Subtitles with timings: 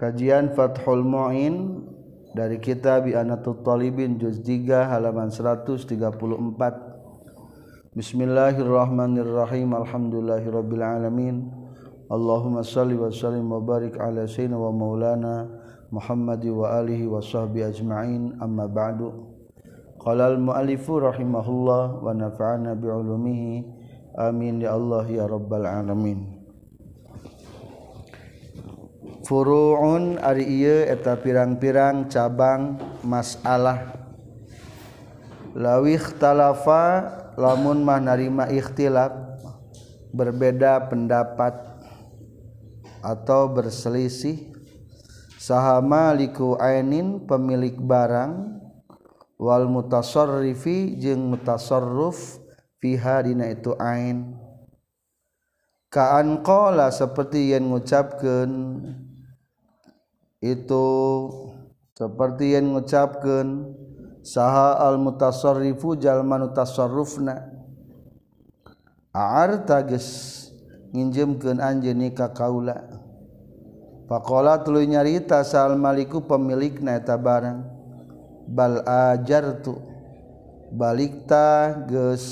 [0.00, 1.84] Kajian Fathul Mu'in
[2.32, 5.92] dari kitab Anatul Talibin juz 3 halaman 134.
[7.92, 9.76] Bismillahirrahmanirrahim.
[9.76, 11.52] Alhamdulillahirabbil alamin.
[12.08, 15.52] Allahumma salli wa sallim wa barik ala sayyidina wa maulana
[15.92, 18.40] Muhammad wa alihi wa sahbihi ajma'in.
[18.40, 19.12] Amma ba'du.
[20.00, 23.68] Qala al-mu'allifu rahimahullah wa nafa'ana bi ulumihi.
[24.16, 26.39] Amin ya Allah ya rabbal alamin.
[29.30, 33.94] furuun ari ieu eta pirang-pirang cabang masalah.
[35.54, 37.06] Lawih talafa
[37.38, 39.14] lamun mah narima ikhtilaf
[40.10, 41.54] berbeda pendapat
[43.06, 44.50] atau berselisih
[45.38, 48.58] sahama liku ainin pemilik barang
[49.38, 52.42] wal mutasarrifi jeung mutasarruf
[52.82, 54.34] fiha dina itu ain.
[55.86, 58.50] Kaan qala seperti yang ngucapkeun
[60.40, 60.86] itu
[61.92, 63.76] seperti yang mengucapkan
[64.24, 67.60] saha al mutasarrifu jalman tasarrufna
[69.12, 70.40] aar tagis
[70.96, 72.88] nginjemkeun anjeun ka kaula.
[74.10, 77.62] Faqala tuluy nyarita sal maliku pemilikna eta barang.
[78.50, 79.78] Bal ajartu
[80.74, 81.46] balikta balik ta
[81.86, 82.26] geus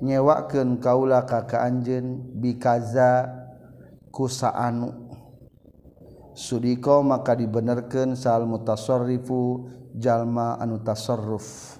[0.00, 3.28] nyewakeun kaula ka ka anjeun bikaza
[4.08, 5.01] kusaanu
[6.32, 11.76] Sudiko maka dibenarkan sal mutasorrifu jalma anu tasorruf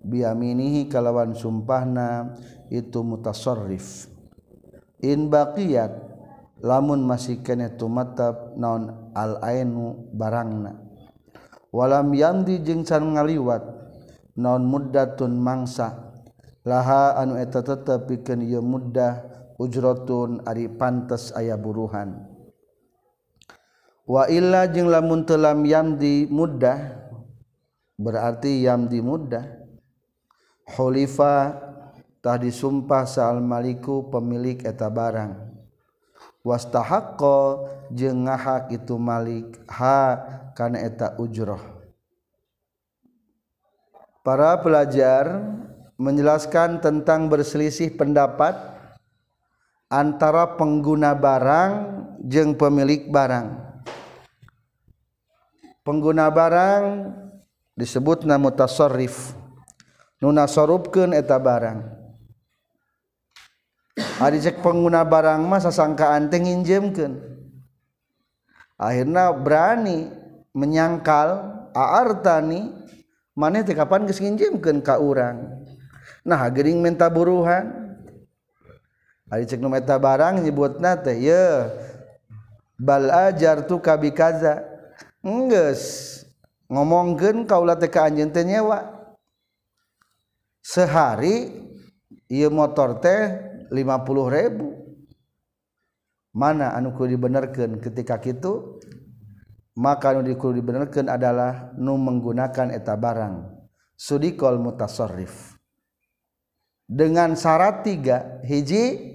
[0.00, 2.32] biaminihi kalawan sumpahna
[2.72, 4.08] itu mutasorrif
[5.04, 5.92] in baqiyat
[6.64, 10.76] lamun masih kene tumatap naon al ainu barangna.
[11.70, 13.62] Walam yamdi jeung can ngaliwat
[14.36, 16.12] naon muddatun mangsa.
[16.60, 19.24] Laha anu eta tetep pikeun ieu muddah
[19.56, 22.29] ujratun ari pantes aya buruhan.
[24.10, 26.98] Wailla jeng lamun telam yamdi mudah
[27.94, 29.60] berarti yamdi mudah
[30.70, 31.58] Khalifa
[32.22, 35.50] tah disumpah saal maliku pemilik eta barang.
[36.46, 40.14] Wastahaqqa jeung ngahak itu malik ha
[40.54, 41.58] kana eta ujroh.
[44.22, 45.42] Para pelajar
[45.98, 48.54] menjelaskan tentang berselisih pendapat
[49.90, 51.72] antara pengguna barang
[52.30, 53.69] jeung pemilik barang
[55.80, 56.84] pengguna barang
[57.76, 59.32] disebut na mutasarrif
[60.20, 61.80] nuna sorupkeun eta barang.
[64.20, 67.16] Ari cek pengguna barang mah sasangkaan teh nginjemkeun.
[68.76, 70.12] Akhirna berani
[70.52, 71.40] menyangkal
[71.72, 72.68] aartani
[73.32, 75.64] maneh teh kapan geus nginjemkeun ka urang?
[76.20, 77.96] Nah gering minta buruhan.
[79.32, 81.44] Ari cek nu eta barang nyebutna teh ye
[82.76, 84.69] bal ajar tu kabikaza
[85.20, 86.24] ajartu ka bikaza
[86.70, 87.66] ngomong kau
[88.44, 88.78] nyewa.
[90.60, 91.48] Sehari
[92.28, 93.32] ia motor teh
[93.72, 98.78] 50.000 mana anuku dibenarkan ketika itu
[99.74, 103.58] maka dikul dibenarkan adalah nu menggunakan eta barang.
[104.00, 105.60] Sudikol mutasrif
[106.90, 109.14] dengan syarat tiga hiji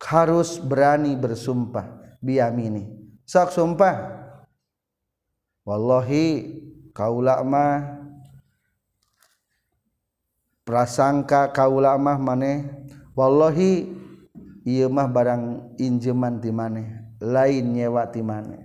[0.00, 1.96] harus berani bersumpah.
[2.20, 2.84] Biamini.
[3.24, 4.19] Sok sumpah
[5.64, 6.56] Wallahi
[6.96, 7.84] kaulama
[10.64, 12.64] prasangka kaulamah maneh.
[13.12, 13.90] Wallahi
[14.64, 16.88] ieu mah barang injeman di maneh
[17.20, 18.64] lain nyewa di maneh.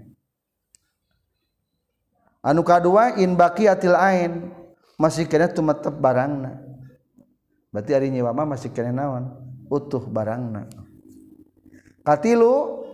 [2.45, 4.53] Anu kadua in baqiyatil ain
[5.01, 6.61] masih kena tumetep barangna.
[7.73, 9.33] Berarti ari nyewa mah masih kena naon?
[9.67, 10.69] Utuh barangna.
[12.05, 12.84] Katilu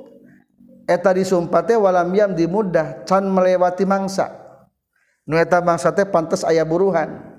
[0.92, 4.28] eta disumpate walam yam di mudah can melewati mangsa.
[5.24, 7.32] Nu eta mangsa teh pantes aya buruhan.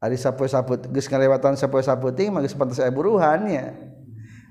[0.00, 3.76] Ari sapoe-sapoe geus ngalewatan sapoe-sapeuting mah geus pantes aya buruhannya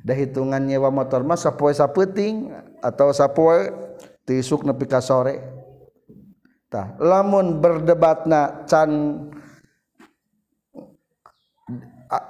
[0.06, 3.74] da hitungan nyewa motor mah sapoe-sapeuting atau sapoe
[4.24, 5.42] tisuk nepi ka sore.
[6.70, 9.26] Tah lamun berdebatna can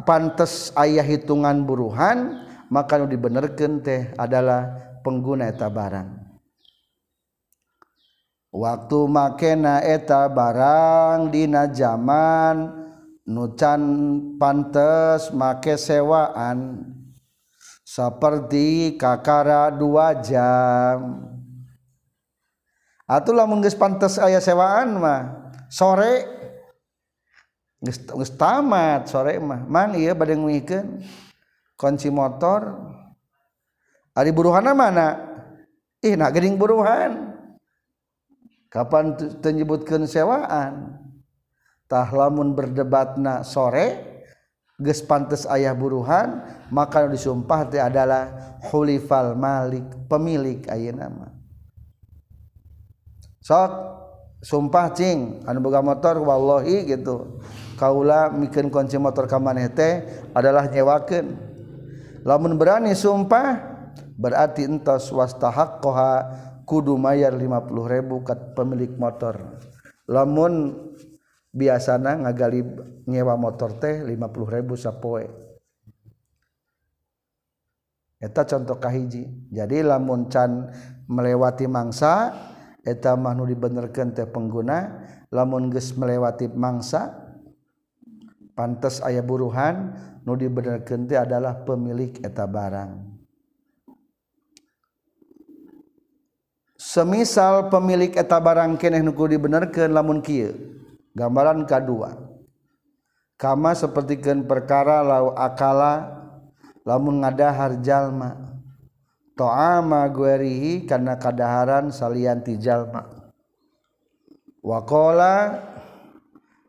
[0.07, 6.29] pantes ayah hitungan buruhan maka nu dibenerkeun teh adalah pengguna eta barang.
[8.49, 12.73] Waktu makena eta barang dina zaman
[13.29, 13.81] nucan
[14.41, 16.81] pantes make sewaan
[17.85, 21.29] seperti kakara dua jam.
[23.09, 26.25] Atulah mengges pantes ayah sewaan mah sore.
[27.85, 29.61] Geus tamat sore mah.
[29.65, 31.05] Mang iya bade mihikeun
[31.77, 32.97] kunci motor.
[34.19, 35.07] hari buruhana mana?
[36.03, 37.39] Ih nak gering buruhan.
[38.67, 40.99] Kapan menyebutkan sewaan?
[41.89, 44.19] Tahlamun berdebatna sore
[44.77, 51.33] ges pantes ayah buruhan maka disumpah teh adalah hulifal malik pemilik ayah nama.
[53.41, 53.71] Sok
[54.45, 55.41] sumpah cing.
[55.49, 57.41] Anu boga motor wallahi gitu.
[57.79, 60.05] Kaula mikeun kunci motor ka maneh teh
[60.35, 61.33] adalah nyewakeun.
[62.21, 63.78] Lamun berani sumpah
[64.19, 66.11] berarti entos wastahaqaha
[66.67, 69.57] kudu mayar 50.000 kat pemilik motor.
[70.11, 70.75] Lamun
[71.55, 72.61] biasana ngagali
[73.07, 75.25] nyewa motor teh 50.000 sapoe.
[78.19, 79.23] Eta contoh kahiji.
[79.47, 80.67] Jadi lamun can
[81.07, 82.35] melewati mangsa
[82.83, 87.15] eta mah nu dibenerkeun teh pengguna lamun geus melewati mangsa
[88.59, 89.95] pantes aya buruhan
[90.27, 93.18] nu dibenerkeun teh adalah pemilik eta barang.
[96.79, 100.55] semisal pemilik eta barang keneh nuku dibenerkeun lamun kieu
[101.11, 102.15] gambaran kadua
[103.35, 106.23] kama sapertikeun perkara lau akala
[106.87, 108.47] lamun ngadahar jalma.
[109.39, 113.07] Ta'ama guerihi karena kadaharan salian ti jalma
[114.59, 115.63] waqala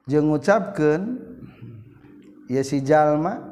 [0.06, 1.18] jeung ngucapkeun
[2.46, 3.42] ya si jalma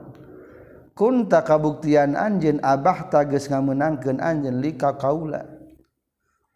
[0.95, 5.58] kunta kabuktian anjeun abah tages ngamenangkeun anjeun lika kaula.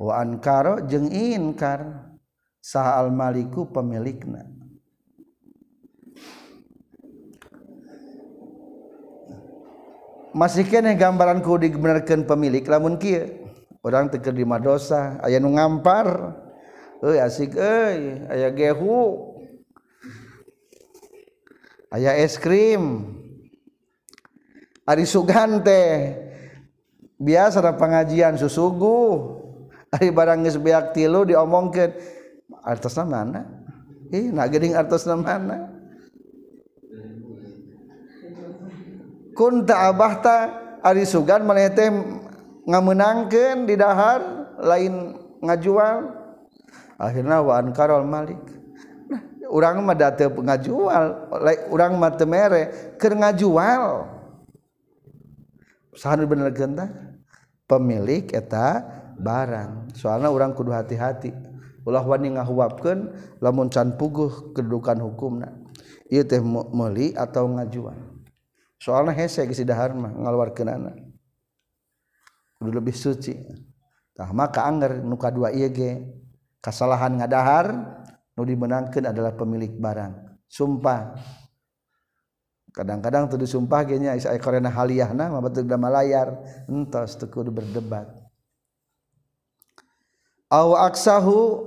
[0.03, 2.11] wankaro jeung inkar
[2.59, 4.51] sah almaliku pemilikna.
[10.33, 13.39] Masih kene gambaran ku dibenerkeun pemilik lamun kieu.
[13.83, 16.39] Orang teker di madosa aya nu ngampar.
[17.03, 19.35] Euy asik euy aya gehu.
[21.93, 23.05] Aya es krim.
[24.89, 26.17] Ari sugante
[27.21, 29.42] biasa ada pengajian susuguh.
[29.93, 31.93] Ari barang geus beak tilu diomongkeun
[32.65, 33.45] artosna mana?
[34.09, 35.69] Ih, na artosna mana?
[39.37, 40.37] Kunta abahta
[40.81, 41.89] ari sugan maneh teh
[42.67, 44.21] ngameunangkeun di dahar
[44.61, 46.23] lain ngajual
[46.95, 48.39] akhirnya wa ankarol malik
[49.11, 51.05] nah, urang mah da teu ngajual
[51.75, 54.07] urang mah teu mere keur ngajual
[55.99, 56.87] saha bener genta
[57.67, 59.95] pemilik eta barang.
[59.95, 61.31] Soalnya orang kudu hati-hati.
[61.83, 63.11] Ulah wani ngahuapkeun
[63.43, 65.51] lamun can puguh kedudukan hukumna.
[66.11, 67.99] Ieu teh meuli atau ngajuan.
[68.79, 70.95] Soalna hese geus dahar mah ngaluarkeunana.
[72.59, 73.35] Kudu lebih suci.
[74.15, 76.07] Tah maka angger nu kadua ieu ge.
[76.63, 77.75] Kasalahan ngadahar
[78.39, 80.39] nu dimenangkeun adalah pemilik barang.
[80.47, 81.19] Sumpah.
[82.71, 86.39] Kadang-kadang tuh disumpah ge nya is aya karena haliahna mah batur da malayar
[86.71, 88.22] entos teu kudu berdebat.
[90.53, 91.65] aksahu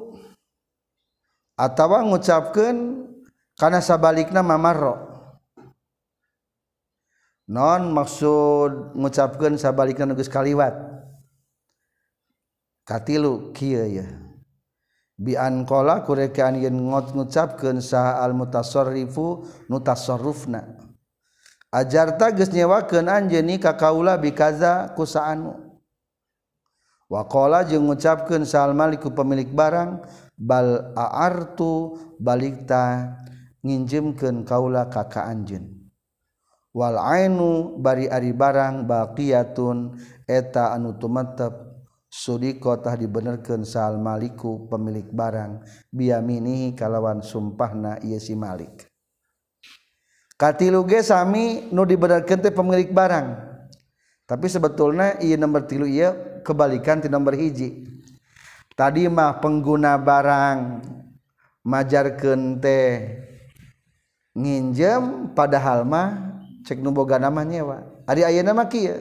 [1.58, 3.10] atawa ngucapkan
[3.58, 5.10] karena sabalikna mamarro.
[7.50, 10.78] Non maksud ngucapkan sabalikna nugus kaliwat.
[12.86, 14.06] Katilu kieu ya
[15.18, 20.76] biankola kurekaan yen ngot ngucapkan sah al mutasorifu nutasorrufna
[21.72, 25.65] ajarta geus nyewakeun anjeun ka kaula bikaza kusaanu
[27.12, 30.04] wakola jeung mengucapkan salmaliku pemilik barang
[30.36, 33.16] bal aartu balikta
[33.62, 35.86] nginjemken kaula ka anjun
[36.76, 39.96] wal ainu bari ari barang baqiyatun
[40.28, 41.66] eta anu tumetep
[42.16, 48.88] sudikotah dibenerkeun sal maliku pemilik barang biamini kalawan sumpahna ieu si malik.
[50.36, 53.45] Katilu ge sami nu dibenerkeun teh pemilik barang.
[54.26, 57.86] tapi sebetulnya ia nomor tilu ia kebalikan ti nomor hiji.
[58.74, 60.82] Tadi mah pengguna barang
[61.62, 63.08] majar kente
[64.36, 67.86] nginjem padahal mah cek nuboga nama nyewa.
[68.10, 69.00] Ari aya nama kia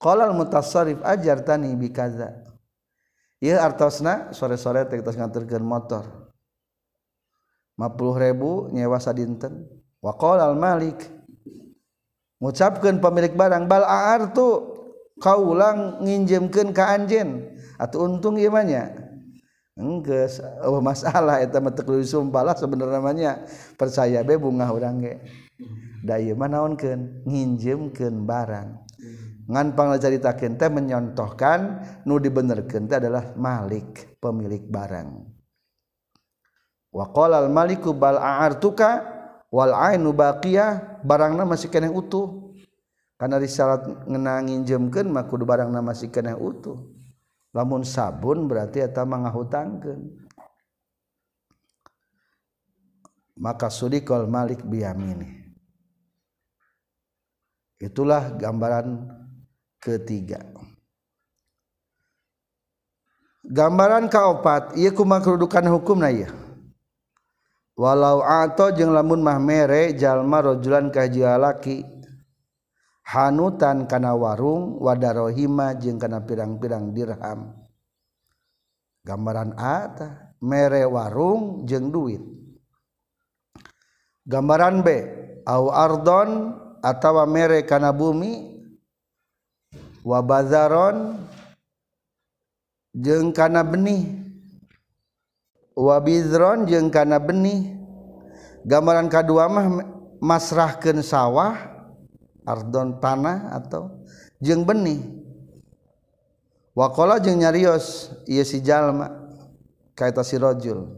[0.00, 2.40] qalal mutasarrif ajar tani bikaza
[3.40, 6.04] ieu artosna sore-sore teh tos nganterkeun motor.
[7.80, 9.64] 50 ribu nyewa sadinten.
[10.04, 11.19] Wa qalal malik.
[12.40, 13.84] Mengucapkan pemilik barang bal
[14.32, 14.80] tuh
[15.20, 18.88] kau ulang nginjemkan ke anjen atau untung gimana
[19.80, 23.32] enggak oh masalah itu metek sumpah lah sebenarnya namanya
[23.80, 25.14] percaya be bunga orang ge.
[26.00, 28.68] Daya manaonkeun nginjemkeun barang.
[29.50, 35.08] Ngan pangla caritakeun teh menyontohkan nu dibenerkeun teh adalah malik pemilik barang.
[36.90, 39.19] Wa qala al maliku bal a'artuka
[39.50, 42.50] wal ainu baqiyah barangna masih kena utuh.
[43.20, 46.80] Karena disyarat ngenangin jemkeun mah kudu barangna masih kena utuh.
[47.52, 50.30] Namun sabun berarti menghutangkan
[53.40, 55.40] maka Sudikol Malik biamini
[57.80, 59.08] itulah gambaran
[59.80, 60.44] ketiga.
[63.40, 66.28] Gambaran kaopat ia kumakrudukan hukum na ya
[67.80, 71.80] walau atau jeung lamun mah mere jalma rojulan kahiji lalaki
[73.08, 77.56] hanutan kana warung wadarohima jeung kana pirang-pirang dirham.
[79.00, 82.20] Gambaran ata mere warung jeung duit.
[84.28, 84.88] Gambaran B
[85.48, 86.52] au ardon
[86.84, 88.60] atawa mere kana bumi.
[90.04, 91.28] Wabazaron
[92.92, 94.19] jeung kana benih.
[95.74, 97.76] Wa bizron jeung kana benih.
[98.60, 99.66] Gambaran kadua mah
[100.20, 101.56] masrahkeun sawah
[102.44, 104.04] ardon tanah atau
[104.40, 105.00] jeng benih.
[106.76, 109.10] Wakola jeng nyarios iya si jalma
[109.96, 110.92] kaita si rojul.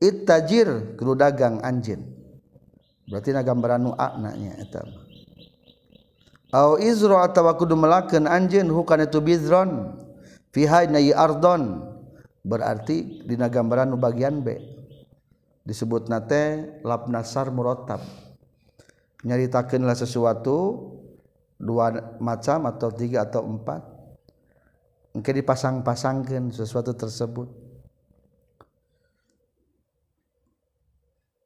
[0.00, 2.00] Ittajir kudu dagang anjin
[3.10, 4.86] berarti na gambaran nu aknanya eta
[6.54, 9.98] au izro atawa kudu melakeun anjeun hukana itu bizron.
[10.50, 11.89] Fi hayna ardon
[12.44, 14.56] berarti dina gambaran bagian B.
[15.60, 18.00] Disebut nate lab nasar murotab
[19.20, 20.56] nyaritakanlah sesuatu
[21.60, 23.84] dua macam atau tiga atau empat
[25.12, 27.48] mungkin dipasang-pasangkan sesuatu tersebut.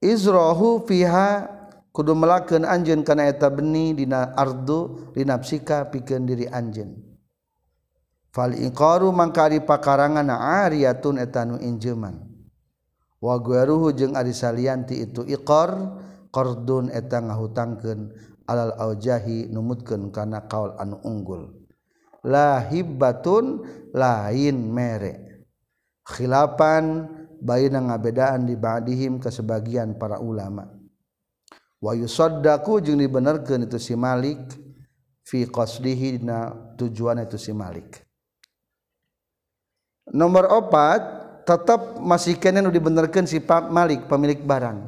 [0.05, 1.49] Izrohu fiha
[1.91, 7.14] kudu melakukan anjen karena eta beni dina ardu dinapsika pikeun diri anjen
[8.35, 12.19] Falinqaru mangkari pakarangan ariyatun etanu injeman.
[13.23, 15.71] Wa gueruhu jeung ari salianti itu iqar
[16.35, 18.11] qardun eta ngahutangkeun
[18.51, 21.63] alal aujahi numutkeun kana kaul anu unggul.
[22.27, 23.63] La hibbatun
[23.95, 25.47] lain mere.
[26.05, 27.07] Khilapan
[27.39, 30.69] baina ngabedaan di ba'dihim ke sebagian para ulama.
[31.79, 34.43] Wa yusaddaqu jeung dibenerkeun itu si Malik
[35.23, 38.04] fi qasdihi dina tujuan itu si Malik.
[40.13, 41.01] nomor opat
[41.45, 44.79] tetap masih kena nu dibenerkeun si Malik pemilik barang.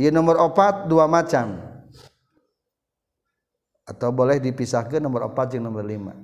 [0.00, 1.60] Iya nomor opat dua macam.
[3.84, 6.14] Atau boleh dipisahkan nomor opat yang nomor lima.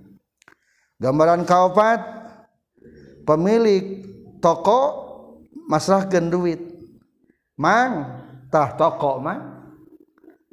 [0.96, 2.00] Gambaran kaopat
[3.26, 4.06] pemilik
[4.40, 4.80] toko
[5.66, 6.60] masrahkan duit.
[7.58, 9.66] Mang tah toko mang.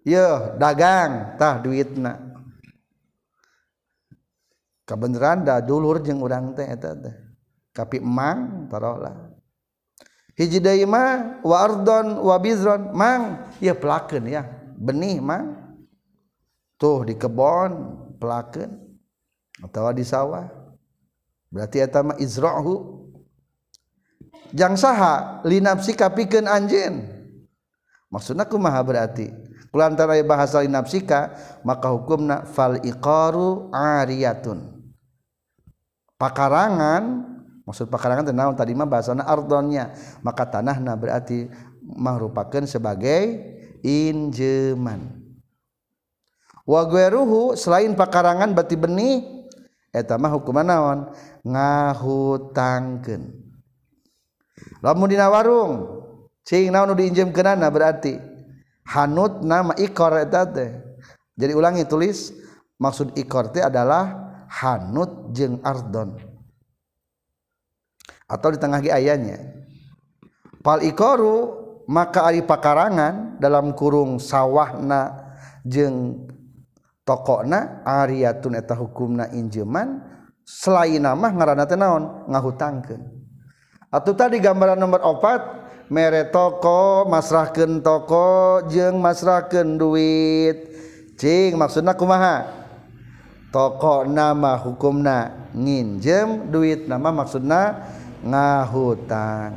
[0.03, 2.32] Yo dagang tah duitna.
[4.83, 7.15] Kebenaran dah dulur jeng urang teh eta teh.
[7.73, 9.33] Tapi emang taruhlah
[10.37, 14.43] hijjiima wardon wabizron mang ya pelaken ya.
[14.77, 15.61] Benih mang.
[16.77, 17.71] Tuh di kebon
[18.17, 18.75] pelaken
[19.63, 20.49] atau di sawah.
[21.53, 23.07] Berarti atama izrahu
[24.51, 27.07] jang saha linapsika pikeun anjeun?
[28.09, 29.29] Maksudna kumaha berarti?
[29.69, 34.72] Kulantara bahasa linapsika maka hukumna fal iqaru ariyatun
[36.23, 37.27] pakarangan
[37.67, 39.91] maksud pakarangan tenang tadi mah bahasana ardonnya.
[40.23, 41.51] Maka tanah nah berarti
[41.83, 43.43] merupakan sebagai
[43.83, 45.19] injeman.
[46.63, 49.19] Wagueruhu selain pakarangan bati benih
[49.91, 50.99] eta mah hukuman naon?
[51.43, 53.43] Ngahutangkeun.
[54.79, 55.99] Lamun dina warung
[56.47, 58.15] cing naon nu diinjemkeunana berarti?
[58.87, 60.71] Hanut nama ikor eta teh.
[61.35, 62.31] Jadi ulangi tulis
[62.79, 64.22] maksud ikor teh adalah
[64.53, 66.13] hanut jeung ardon.
[68.29, 69.41] Atau di tengah ayahnya.
[70.61, 75.33] Pal ikoru maka ari pakarangan dalam kurung sawahna
[75.65, 76.29] jeung
[77.03, 79.99] tokona ariyatun eta hukumna injeman
[80.47, 82.29] selain nama ngaranna teh naon?
[82.31, 83.01] Ngahutangkeun.
[83.91, 90.71] Atuh tadi gambaran nomor 4 mere toko masrahkeun toko jeung masrahkeun duit.
[91.19, 92.62] Cing maksudna kumaha?
[93.53, 97.85] Toko nama hukumna nginjem duit nama maksudna
[98.25, 99.53] ngahutang.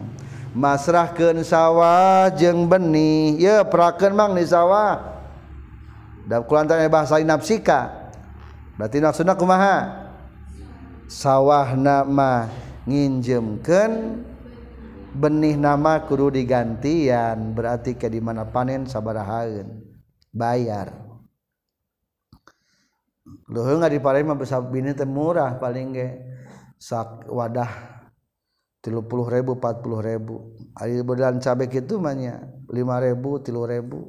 [0.52, 5.16] Masrahkan sawah jeng benih ya peraken mang di sawah.
[6.28, 8.12] Dan kulantan bahasa nafsika
[8.76, 10.04] berarti maksudnya kumaha?
[11.06, 12.50] Sawah nama
[12.84, 14.20] nginjemkan
[15.16, 17.52] benih nama kudu digantian.
[17.56, 19.70] Berarti ke di mana panen sabarahaeun
[20.34, 21.05] bayar
[23.50, 26.08] Luhung nggak diparai mah besar bini teh murah paling ge.
[26.78, 27.70] Sak wadah
[28.84, 30.54] tilu puluh ribu empat puluh ribu.
[30.78, 34.06] Air bedan cabai itu mahnya lima ribu tilu ribu.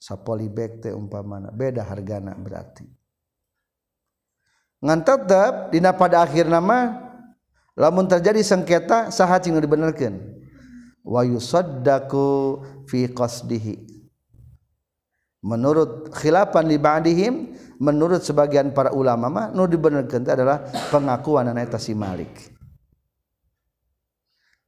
[0.00, 2.88] Sapoli bag teh umpamana beda hargana berarti.
[4.80, 6.96] Ngan tetap dina pada akhir nama
[7.76, 10.16] lamun terjadi sengketa saha cing dibenerkeun?
[11.04, 13.99] Wa yusaddaku fi qasdihi.
[15.40, 21.96] Menurut khilafan li ba'dihim menurut sebagian para ulama mah nu dibenerkeun adalah pengakuan anak si
[21.96, 22.30] Malik.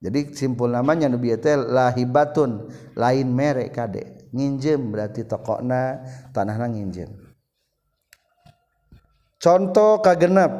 [0.03, 2.67] Jadi simpul namanya Nabi teh lahibatun
[2.99, 4.03] lain merek kade.
[4.35, 6.03] Nginjem berarti tokokna
[6.35, 7.07] tanahna nginjem.
[9.39, 10.51] Contoh kagenap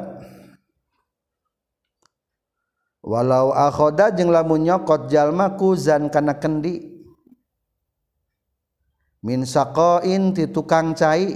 [3.03, 6.92] walau akhoda jeung lamun nyokot jalma kuzan kana kendi
[9.23, 11.33] minsakoin ti tukang cai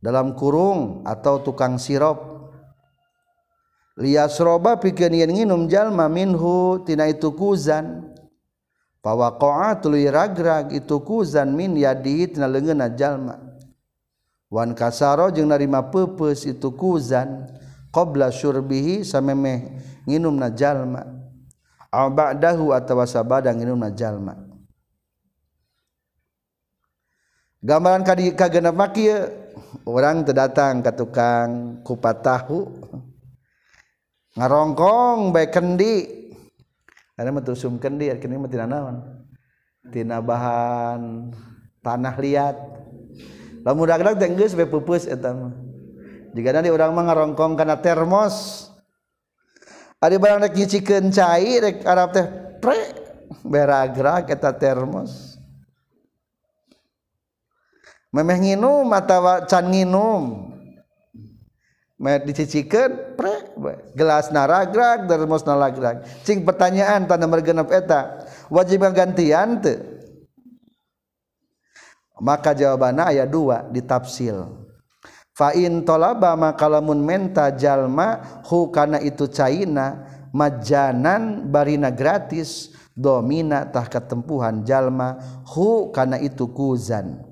[0.00, 2.30] dalam kurung atau tukang sirop.
[4.00, 8.08] Liasroba pikeun yen nginum jalma minhu tina itu kuzan.
[9.00, 13.36] Pawaqa'a tuluy ragrag itu kuzan min yadi tina leungeunna jalma.
[14.48, 17.44] Wan kasaro jeung narima peupeus itu kuzan.
[17.90, 19.68] Qabla syurbihi samemeh
[20.08, 21.04] nginumna jalma.
[21.90, 24.49] Au ba'dahu atawa sabada nginumna jalma.
[27.60, 29.28] gambaran kadi kagena urang
[29.84, 32.60] orang terdatang ke tukang kupat tahu.
[34.36, 35.94] Ngarongkong baik kendi.
[37.20, 38.96] Ada metusum kendi kini mah tina naon?
[39.92, 41.28] Tina bahan
[41.84, 42.56] tanah liat.
[43.60, 45.52] Lamun dagdag teh geus bae pupus eta mah.
[46.32, 48.66] Jika nanti orang mah ngarongkong kana termos
[50.00, 52.24] ada barang rek nyicikeun cai rek arab teh
[52.56, 52.96] pre
[53.44, 55.29] beragrag eta termos.
[58.10, 60.50] memeh nginum mata can nginum.
[62.00, 63.44] Dicicikan pre
[63.92, 69.76] gelas naragrak termus naragrak cing pertanyaan tanda mergenep eta wajib gantian te
[72.24, 74.48] maka jawabannya ayat dua ditafsil.
[75.36, 84.64] Fa'in tolaba makalamun menta jalma hu kana itu caina majanan barina gratis domina tah ketempuhan
[84.64, 85.20] jalma
[85.52, 87.29] hu kana itu kuzan.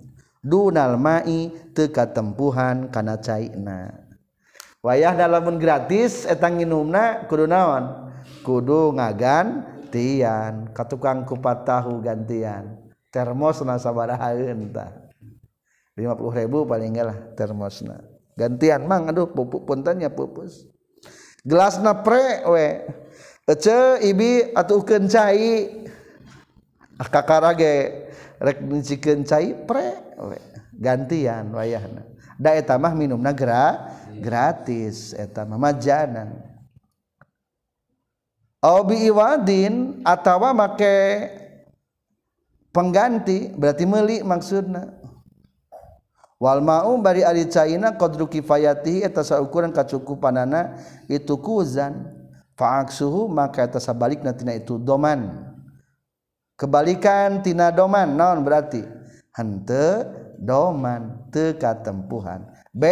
[0.49, 4.09] Dunal mai teka tempuhan kana caina
[4.83, 8.09] wayah lamun gratis etang nginumna kudu naon?
[8.45, 12.81] Kudu ngagan tian katukang kupat tahu gantian.
[13.09, 14.93] Termosna sabarahaeun tah
[15.97, 18.05] 50 ribu paling enggak lah termosna.
[18.37, 20.69] Gantian mang aduh pupuk puntennya pupus.
[21.43, 22.69] Gelasna pre we.
[23.49, 25.89] Ece ibi atukeun cai.
[27.01, 28.07] Ah kakarage
[28.39, 30.08] rek nyicikeun cai pre
[30.75, 32.03] gantian wayahna.
[32.39, 36.49] Da eta mah minumna gra gratis eta mah majanan
[38.63, 40.95] au bi iwadin atawa make
[42.75, 44.99] pengganti berarti meuli maksudna.
[46.39, 50.79] Wal mau bari ari caina qadru kifayatihi eta saukuran kacukupanana
[51.11, 52.15] itu kuzan.
[52.59, 55.47] Fa'aksuhu maka eta sabalikna tina itu doman.
[56.59, 58.83] Kebalikan tina doman naon berarti?
[59.39, 60.03] hente
[60.43, 62.43] doman teka tempuhan
[62.75, 62.85] B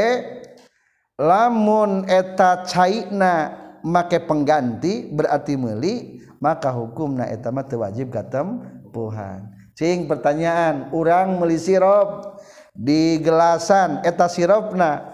[1.19, 9.53] lamun eta cairna make pengganti berarti meli maka hukum na etama wajib katempuhan.
[9.77, 12.41] Cing pertanyaan orang meli sirup
[12.73, 15.05] di gelasan eta sirupna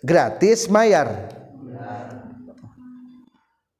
[0.00, 1.28] gratis mayar.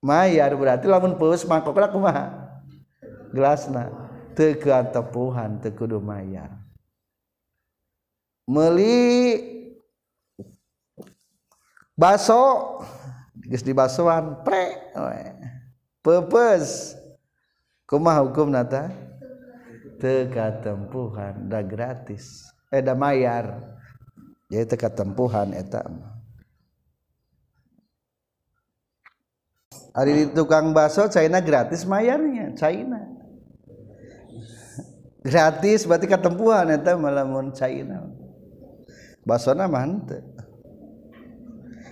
[0.01, 2.33] Mayar berarti lamun peus mangkok kumaha?
[3.37, 4.10] Gelasna.
[4.35, 6.61] Tepuhan tekudu mayyar
[8.51, 8.99] meli.
[11.95, 12.43] Baso.
[13.41, 14.93] Di basoan pre
[16.03, 16.99] pepes.
[17.87, 18.91] Kumah hukum nata?
[19.99, 22.51] Teka tempuhan da gratis.
[22.71, 23.79] Eh da mayar.
[24.51, 25.87] Jadi teka tempuhan eta
[29.91, 33.20] Ari di tukang bakso China gratis mayarnya China
[35.21, 38.09] gratis berarti ketempuhan eta malamun China
[39.25, 40.25] bakso mah henteu.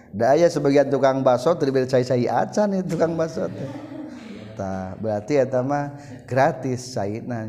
[0.08, 3.70] Da aya sebagian tukang bakso teu cai-cai acan itu tukang bakso teh.
[4.98, 7.44] Berarti eta mah gratis China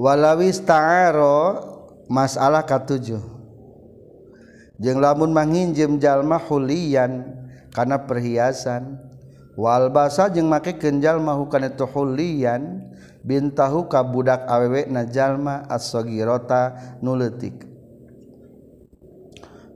[0.00, 1.60] walawis ta'aro
[2.08, 3.20] masalah katujuh.
[4.80, 7.36] Jeung lamun manginjem jalma hulian
[7.68, 9.09] karena perhiasan
[9.60, 12.88] wal basa jeung make kenjal mahu kana tuhulian
[13.20, 17.68] bintahu ka budak awewe na jalma as-sagirata nuletik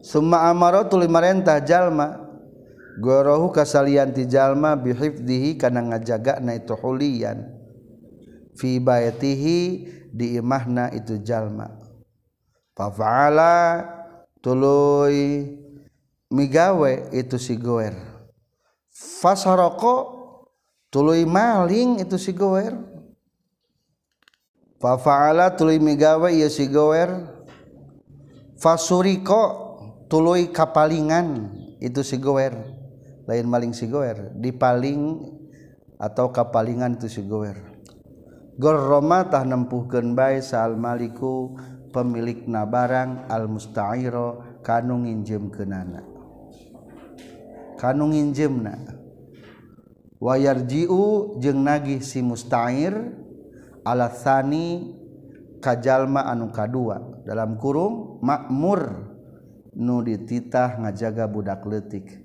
[0.01, 2.25] summa amara tuluy marentah jalma
[2.97, 7.53] gorohu kasalian ti jalma bihifdihi kana ngajaga na tuhulian
[8.57, 9.61] fi baitihi
[10.14, 11.66] di imahna itu jalma.
[12.75, 13.83] Fa'ala
[14.38, 15.51] tuluy
[16.31, 18.13] migawe itu si goer.
[18.94, 19.94] fasaroko
[20.94, 22.78] tului maling itu si gower.
[24.78, 27.11] Fafaala tului migawe ya si gower.
[28.54, 29.42] Fasuriko
[30.07, 31.50] tului kapalingan
[31.83, 32.54] itu si gower.
[33.26, 34.30] Lain maling si gower.
[34.38, 35.18] Di paling
[35.98, 37.59] atau kapalingan itu si gower.
[38.54, 41.59] Gorroma tah nempuhkeun bae saal maliku
[41.90, 46.13] pemilik nabarang al mustairo kanu nginjem kenana
[47.76, 48.78] kanungin jemna
[50.22, 53.12] wayar jiu jeung nagih si mustair
[53.84, 54.96] alasani
[55.60, 59.12] kajalma anu kadua dalam kurung makmur
[59.74, 62.20] nu dititah ngajaga budak letik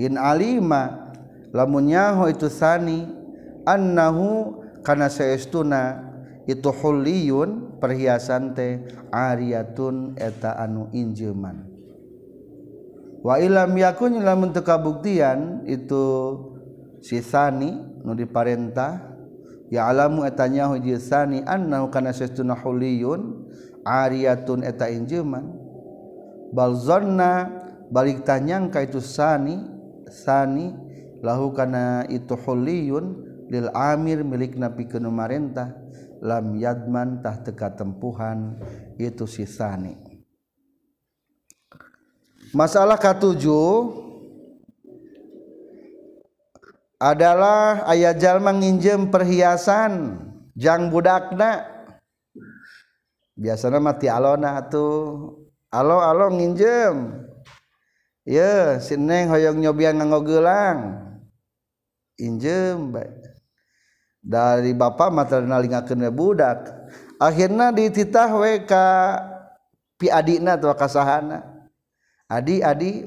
[0.00, 1.12] in alima
[1.52, 3.04] lamunnyaho itu sani
[3.68, 6.12] annahu kana seestuna
[6.44, 11.73] itu huliyun perhiasan teh ariyatun eta anu injeman
[13.24, 16.04] wa ilam yakun lamun teu kabuktian itu
[17.00, 17.72] si sani
[18.04, 19.00] nu diparentah
[19.72, 23.48] ya alamu etanya hiji sani annahu kana sesuna huliyun
[23.80, 25.56] ariyatun eta injeman
[26.52, 27.48] bal zanna
[27.88, 29.56] balik tanyangka itu sani
[30.12, 30.76] sani
[31.24, 35.72] lahu kana itu huliyun lil amir milik nabi kenu marentah
[36.20, 38.56] lam yadman tah teka tempuhan
[38.96, 40.03] itu si sani.
[42.54, 43.44] Masalah ke-7
[47.02, 50.16] adalah ayah-jal menginjem perhiasan
[50.56, 51.66] jang budakna.
[53.34, 55.34] Biasanya mati alona tuh
[55.68, 57.26] alo-alo nginjem.
[58.24, 60.96] Ya sineng hoyong nyobian nganggo gelang
[62.16, 63.20] injem baik
[64.24, 65.44] dari Bapak materi
[66.08, 66.72] budak.
[67.20, 68.72] Akhirnya dititah WK
[70.00, 71.53] piadina atau kasahana
[72.34, 73.06] adi-adi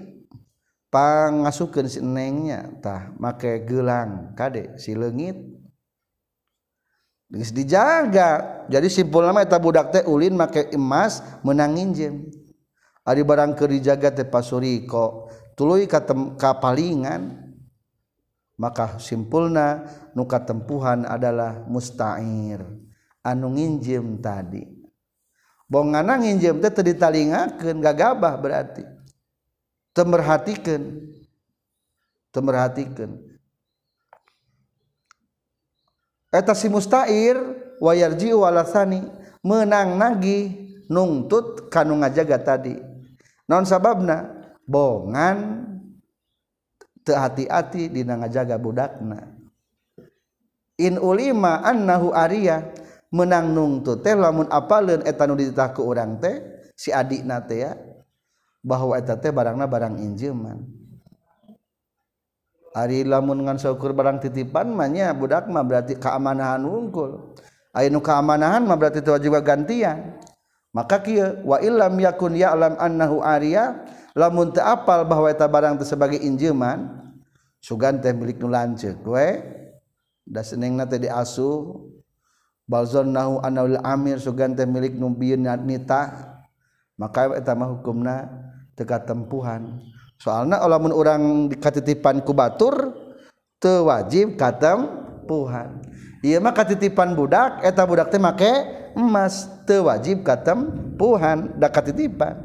[0.87, 5.35] pangasukeun si nengnya tah make gelang kade si leungit.
[7.27, 8.63] Geus dijaga.
[8.71, 12.23] Jadi simpulna nama eta budak teh ulin make emas menang nginjem.
[13.03, 15.27] Ari barang keur dijaga teh pasuriko
[15.59, 16.03] tuluy ka
[16.39, 17.47] kapalingan
[18.55, 19.83] maka simpulna
[20.15, 22.63] nu katempuhan adalah mustair.
[23.27, 24.63] Anu nginjem tadi.
[25.67, 28.96] Bongana nginjem teh teu ditalingakeun gagabah berarti.
[29.97, 30.81] temerhatikan.
[32.29, 33.17] Temerhatikan.
[36.29, 37.33] Eta si mustair
[37.81, 39.01] wayarji walasani
[39.41, 40.53] menang nagi
[40.85, 42.77] nungtut kanu ngajaga tadi.
[43.49, 44.37] Non sababna
[44.69, 45.65] bongan
[47.01, 49.33] teu hati-hati dina ngajaga budakna.
[50.77, 52.69] In ulima annahu ariya
[53.09, 56.37] menang nungtut teh lamun apaleun eta nu ditah ku urang teh
[56.77, 57.71] si adik teh ya
[58.65, 60.77] bahwa eta teh barangna barang injeman
[62.77, 67.33] Ari lamun ngan syukur barang titipan mahnya budak mah berarti keamanahan unggul
[67.73, 70.21] ayeuna nu keamanahan mah berarti wajib gantian.
[70.69, 73.81] Maka kieu wa illam yakun ya'lam annahu ariya
[74.13, 76.85] lamun teu apal bahwa eta barang teh sebagai injeman
[77.57, 79.41] sugan teh milik nu lanceuk we.
[80.21, 81.81] Da senengna teh diasuh.
[82.67, 86.35] Balzonnahu anaul amir sugan teh milik nu bieun nitah.
[86.93, 88.29] Maka eta mah hukumna
[88.77, 89.81] teka tempuhan
[90.21, 92.93] soalnya lamun orang dikatitipan ku batur
[93.57, 95.81] teu wajib katempuhan.
[96.25, 98.49] Ieu mah katitipan budak eta budak teh make
[98.97, 102.37] emas teu wajib katempuhan da katitipan.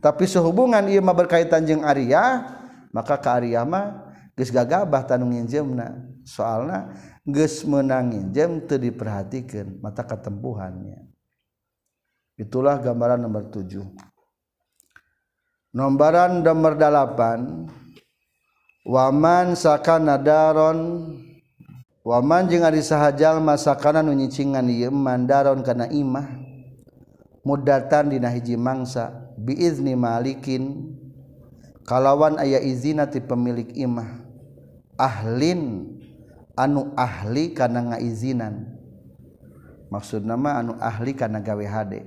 [0.00, 2.44] Tapi sehubungan ieu mah berkaitan jeung aria
[2.92, 6.12] maka ka aria mah geus gagabah tanu nginjeumna.
[6.24, 6.92] Soalna
[7.24, 11.04] geus meunang nginjem teu diperhatikeun mata katempuhannya.
[12.36, 14.13] Itulah gambaran nomor 7
[15.74, 21.10] Nombaran nomor 8 Waman sakana daron.
[22.06, 26.30] Waman jeung ari sahajal masakana nu nyicingan ieu mandaron kana imah.
[27.42, 30.94] Mudatan dina hiji mangsa biizni malikin.
[31.88, 34.22] Kalawan aya izina ti pemilik imah.
[34.94, 35.90] Ahlin
[36.54, 38.78] anu ahli kana ngaizinan.
[39.90, 42.04] Maksud nama anu ahli kana gawe hade.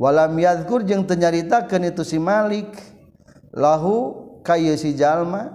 [0.00, 2.70] walam yadkur jeung tenyaritakeun itu si Malik.
[3.54, 5.54] Lahu kaya si jalma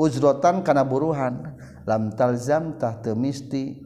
[0.00, 1.52] uzrotan kana buruhan
[1.84, 3.76] lam talzam tah teu misti.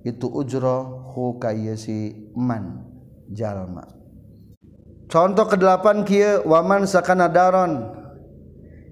[0.00, 2.80] Itu ujro hu kayu si man
[3.28, 3.84] jalma.
[5.08, 7.92] Contoh kedelapan kieu waman sakana daron.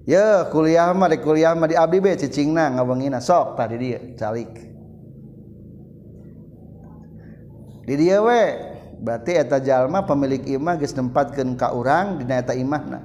[0.05, 4.53] Ya kuliah mah di kuliah mah di abdi be cicingna ngawengina sok tadi dia calik.
[7.89, 8.76] Di dia we.
[9.01, 13.01] berarti eta jalma pemilik imah geus nempatkeun ka urang dina eta imahna.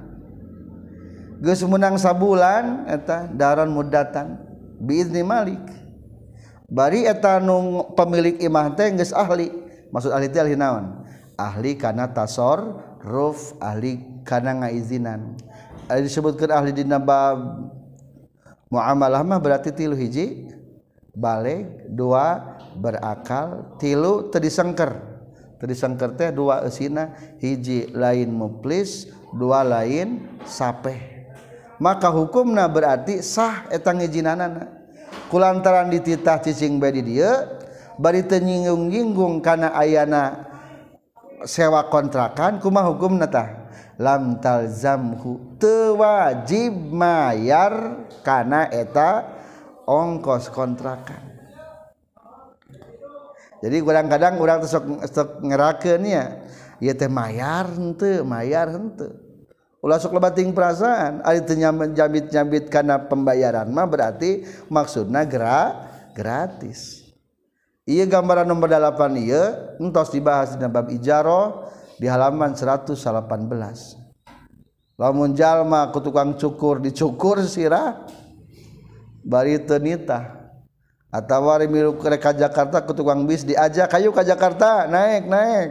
[1.43, 4.39] Geus menang sabulan eta daron mudatan.
[4.83, 5.61] Biizni malik.
[6.67, 9.51] Bari eta nu pemilik imah teh geus ahli.
[9.93, 11.05] Maksud ahli teh ahli naon?
[11.37, 15.37] Ahli kana tasor ruf ahli kana ngaizinan.
[15.91, 17.69] Ahli disebutkan ahli dina bab
[18.73, 20.49] muamalah mah berarti tilu hiji
[21.13, 25.12] balik dua berakal tilu tadi sengker
[25.63, 31.23] tadi sangker teh dua esina hiji lain muplis dua lain sapeh.
[31.79, 34.67] Maka hukumna berarti sah etang ijinanana
[35.31, 37.47] kulantaran dititah cicing badi dia
[37.95, 40.51] bari tenyinggung-nyinggung karena ayana
[41.47, 49.31] sewa kontrakan kuma hukum natah lam talzamhu tewajib mayar karena eta
[49.87, 51.32] ongkos kontrakan.
[53.63, 54.59] jadi kadang-kadang orang
[55.39, 56.43] ngerakennya
[56.83, 59.23] ya teh mayar hente mayar hente
[59.83, 61.19] ulah sok lebating perasaan.
[61.27, 67.03] Ari teu nyambit-nyambit kana pembayaran mah berarti maksudna gra gratis.
[67.83, 71.67] Iya gambaran nomor 8 iya entos dibahas di bab ijaroh
[71.99, 72.95] di halaman 118.
[74.95, 78.07] Lamun jalma ku tukang cukur dicukur sirah
[79.19, 80.42] bari teu nitah.
[81.13, 85.69] atawari miru ka Jakarta ke tukang bis diajak kayu ka Jakarta naik naik.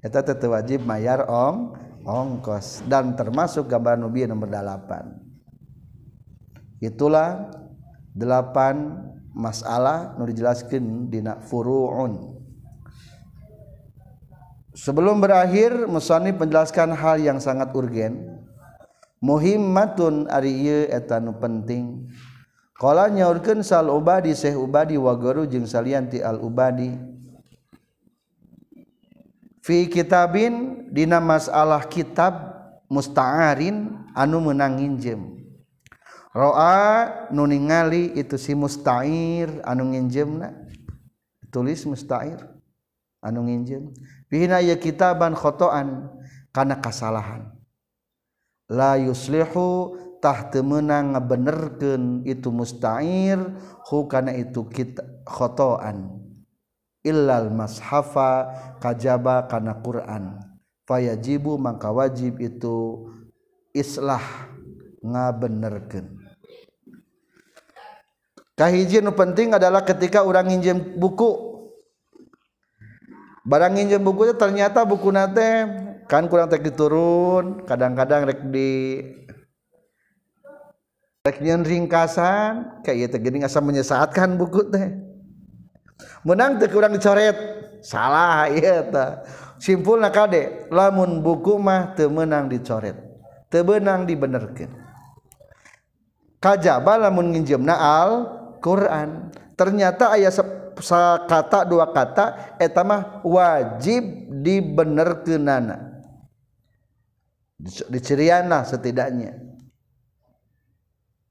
[0.00, 1.76] Itu tetap wajib mayar ong
[2.08, 2.80] ongkos.
[2.88, 5.22] Dan termasuk gambar nubi nomor 8
[6.82, 7.46] itulah
[8.18, 12.34] 8 masalah nu dijelaskan dina furuun.
[14.72, 18.40] Sebelum berakhir musani menjelaskan hal yang sangat urgen.
[19.22, 22.10] Muhimmatun ari eta nu penting.
[22.82, 26.90] Kala nyaurkeun sal ubadi Syekh Ubadi wa guru jeung salianti al ubadi.
[29.62, 32.34] Fi kitabin dina masalah kitab
[32.90, 33.86] musta'arin
[34.18, 35.46] anu meunang nginjem.
[36.34, 40.50] Roa nu ningali itu si musta'ir anu nginjemna.
[41.54, 42.42] Tulis musta'ir
[43.22, 43.94] anu nginjem.
[44.26, 46.10] Bihina ya kitaban khotoan
[46.50, 47.46] kana kasalahan.
[48.66, 49.94] La yuslihu
[50.62, 53.42] menang benerken itu mustahir
[53.90, 56.22] hukana itu kita khotoan.
[57.02, 60.38] Illal mashafa kajaba kana Quran.
[60.86, 63.10] Fayajibu maka wajib itu
[63.74, 64.22] islah
[65.02, 66.22] ngabenerkeun.
[68.54, 71.50] Kahiji nu penting adalah ketika orang nginjem buku.
[73.42, 75.66] Barang nginjem buku itu ternyata buku nate
[76.06, 78.70] kan kurang tek diturun kadang-kadang rek di
[81.22, 84.90] Reknyan ringkasan kayak gitu asa menyesatkan buku teh.
[86.26, 87.38] Menang teh kurang dicoret.
[87.78, 89.22] Salah iya ta
[89.62, 92.98] simpulna kade lamun buku mah teu menang dicoret
[93.46, 94.70] teu menang dibenerkeun.
[96.42, 98.10] Kajaba lamun nginjemna al
[98.58, 100.34] Quran ternyata aya
[101.30, 106.02] kata dua kata eta mah wajib dibenerkeunana.
[107.62, 109.51] Diciriana setidaknya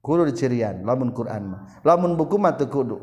[0.02, 1.62] kudu dicirian lamun Quran mah.
[1.86, 2.98] Lamun buku mah teu kudu.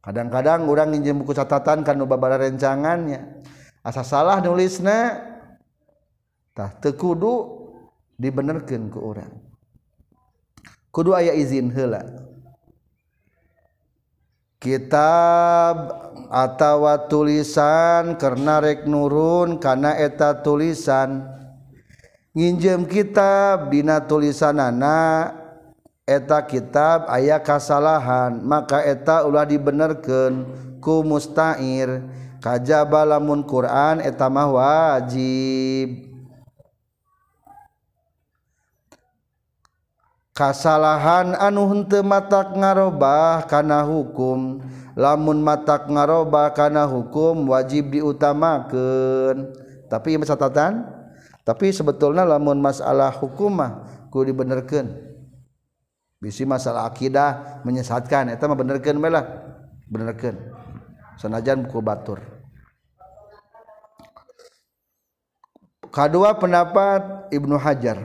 [0.00, 3.44] Kadang-kadang orang nginjem buku catatan kan nu babara rencangannya.
[3.84, 5.20] Asa salah nulisna
[6.56, 7.62] tah teu kudu
[8.16, 9.44] dibenerkeun ku urang.
[10.88, 12.00] Kudu aya izin heula.
[14.64, 15.76] Kitab
[16.32, 21.28] atawa tulisan karena rek nurun karena eta tulisan
[22.34, 25.30] nginjem kitab dina tulisanana
[26.02, 30.44] eta kitab aya kasalahan maka eta ulah dibenerkeun
[30.82, 32.04] ku mustair
[32.44, 36.12] kajaba lamun Quran eta mah wajib.
[40.34, 44.60] Kasalahan anu henteu matak ngarobah kana hukum.
[44.98, 49.54] Lamun matak ngarobah kana hukum wajib diutamakeun.
[49.86, 50.93] Tapi ieu catatan
[51.44, 54.90] tapi sebetulnya lamun masalah hukumah ku dibenerkan
[56.18, 59.24] bisi masalah akidah menyesatkan itu mah benerkan melah
[59.86, 60.40] benerkan
[61.20, 62.18] sanajan buku batur.
[65.94, 68.02] Kedua pendapat Ibnu Hajar.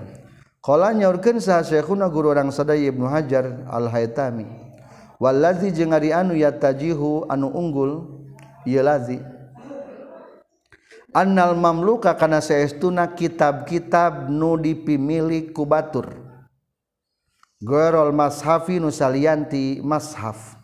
[0.61, 4.69] Qala nyaurkeun sah syekhuna guru orang sadaya Ibnu Hajar Al-Haytami
[5.19, 8.23] wallazi jeung ari anu yatajihu anu unggul
[8.63, 9.19] ieu lazi
[11.13, 16.13] annal mamluka kana saestuna kitab-kitab nu dipimili ku batur.
[17.59, 20.55] Gorol mashafi nu salianti mashaf.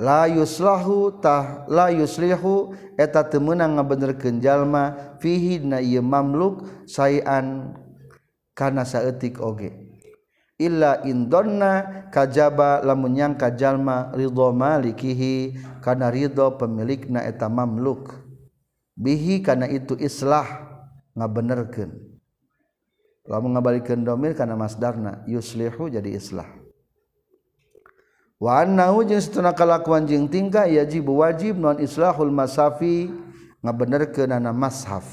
[0.00, 7.76] Layuslahutah layuslihu eta temenang ngabener kenjallma fihi na mamluk sayan
[8.56, 9.76] kana saetik oge.
[10.56, 18.29] Illa indonna kajaba lamun nyangka jalma ridho malikihi kana ridho pemilikna eta mamluk
[19.00, 20.44] bihi kana itu islah
[21.16, 21.88] ngabenerkeun.
[23.24, 26.48] Lamun ngabalikeun domir kana masdarna yuslihu jadi islah.
[28.40, 33.08] Wa annahu jeung satuna kalakuan jeung tingkah yajib wajib non islahul masafi
[33.64, 35.04] ngabenerkeun ana mashaf.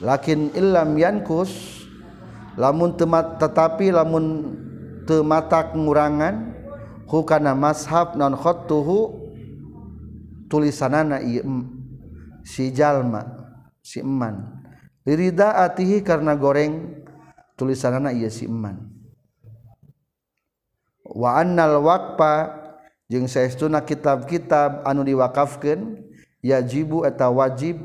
[0.00, 1.84] Lakin illam yankus
[2.56, 4.56] lamun temat tetapi lamun
[5.04, 6.52] tematak ngurangan
[7.08, 9.28] hukana mashab non khattuhu
[10.48, 11.75] tulisanana ieu
[12.46, 13.26] si jalma
[13.82, 14.62] si eman.
[15.02, 17.02] Lirida atihi karena goreng
[17.58, 18.86] tulisanana ieu si eman.
[21.02, 22.62] Wa annal waqfa
[23.10, 26.06] jeung saestuna kitab-kitab anu diwakafkeun
[26.42, 27.82] yajibu eta wajib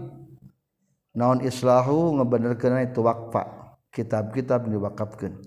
[1.13, 5.41] naon islahu ngabenerkeun itu waqfa kitab-kitab diwakafkeun.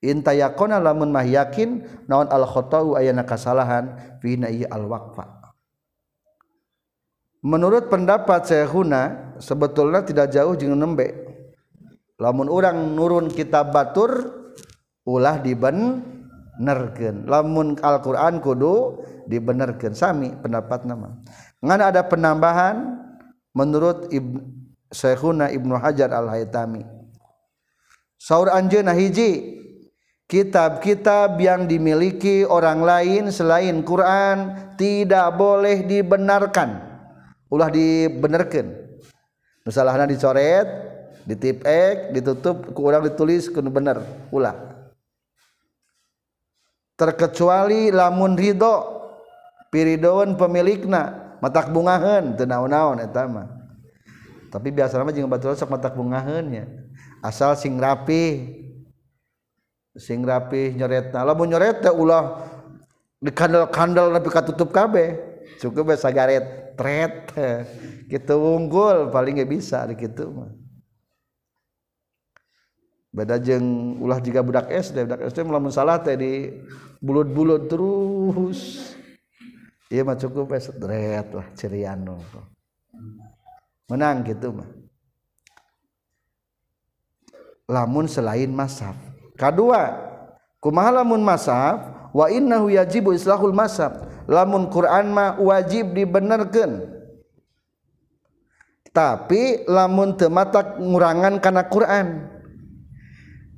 [0.00, 5.39] Intayakona lamun mah yakin naon al khata'u ayana kasalahan fi al waqfa
[7.40, 11.28] menurut pendapat Syekhuna sebetulnya tidak jauh jeung nembe.
[12.20, 14.28] Lamun orang nurun kitab batur
[15.08, 17.24] ulah dibenerkeun.
[17.24, 19.96] Lamun Al-Qur'an kudu dibenerkeun.
[19.96, 21.16] Sami pendapat nama.
[21.64, 23.00] Ngan ada penambahan
[23.56, 24.36] menurut Ibn
[24.92, 26.84] Syekhuna Ibnu Hajar Al-Haytami.
[28.20, 29.56] Saur anjeuna hiji
[30.28, 36.89] kitab-kitab yang dimiliki orang lain selain Quran tidak boleh dibenarkan
[37.50, 38.72] ulah dibenerkan
[39.66, 40.64] nusalahna dicoret
[41.26, 44.00] ditipek ditutup ku orang ditulis kudu bener
[44.32, 44.56] ulah.
[46.96, 49.00] Terkecuali lamun ridho
[49.72, 53.48] piridoan pemilikna matak bungahan teu naon-naon eta mah.
[54.50, 56.64] Tapi biasa mah jeung batu sok matak bungahan ya
[57.24, 58.56] asal sing rapi
[59.96, 61.24] sing rapi nyoretna.
[61.24, 62.48] Lamun nyoret teh ulah
[63.20, 65.16] dikandel-kandel tapi katutup kabeh.
[65.60, 66.69] Cukup bae sagaret.
[66.80, 67.28] Tret
[68.12, 70.50] gitu unggul paling nggak bisa gitu mah.
[73.12, 76.48] Beda jeng ulah jika budak SD budak SD melamun salah teh di
[77.04, 78.96] bulut-bulut terus.
[79.92, 82.16] Iya mah cukup bisa tret lah ceriano
[83.90, 84.70] menang gitu mah.
[87.68, 88.96] Lamun selain masaf.
[89.36, 89.94] Kedua
[90.62, 92.00] kumaha lamun masaf?
[92.10, 97.02] Wa innahu yajibu islahul masaf lamun Quran mah wajib dibenerkeun.
[98.94, 102.06] Tapi lamun tematak ngurangan karena Quran.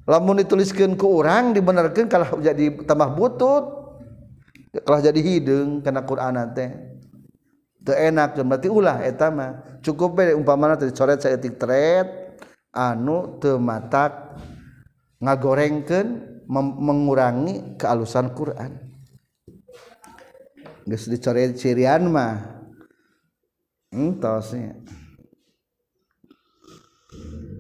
[0.08, 3.64] Lamun dituliskan ke orang dibenerkeun kalah jadi tambah butut
[4.80, 6.72] kalah jadi hidung karena Quran teh.
[7.82, 9.80] Teu enak berarti ulah eta mah.
[9.85, 12.38] Cukup be umpamana teh coret saya etik tret
[12.72, 14.40] anu tematak
[15.20, 16.40] ngagorengkan
[16.80, 18.91] mengurangi kealusan Quran.
[20.87, 22.62] Geus dicore cirian mah.
[23.92, 24.81] Entosnya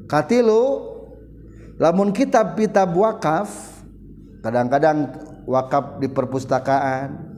[0.08, 0.92] katilu
[1.76, 3.48] lamun kitab-kitab wakaf
[4.44, 5.12] kadang-kadang
[5.48, 7.36] wakaf di perpustakaan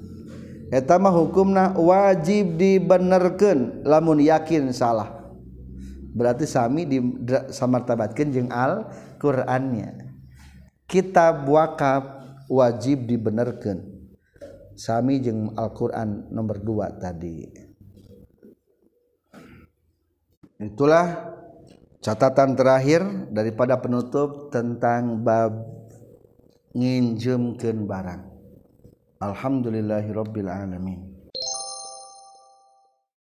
[0.75, 5.23] eta mah hukumna wajib dibenerkeun lamun yakin salah.
[6.15, 7.03] Berarti sami di
[7.51, 8.87] samartabatkeun jeung al
[9.19, 10.07] Qur'annya
[10.87, 13.94] kitab wakaf wajib dibenerkeun
[14.75, 17.47] sami jeung Alquran nomor 2 tadi.
[20.59, 21.35] Itulah
[22.03, 25.55] catatan terakhir daripada penutup tentang bab
[26.75, 28.23] nginjemkeun barang.
[29.23, 31.14] Alhamdulillahirabbil alamin.